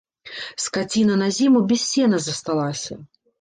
[0.63, 2.99] Скаціна на зіму без сена засталася.